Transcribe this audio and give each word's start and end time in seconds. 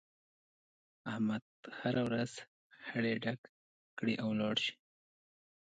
احمد 1.11 1.43
هر 1.79 1.95
ورځ 2.05 2.31
خړی 2.85 3.13
ډک 3.23 3.39
کړي 3.97 4.13
او 4.23 4.27
ولاړ 4.33 4.55
شي. 4.63 4.73